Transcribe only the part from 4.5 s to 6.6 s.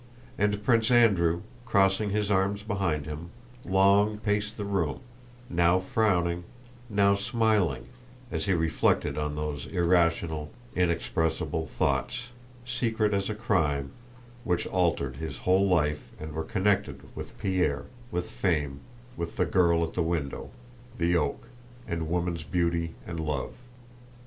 the room, now frowning,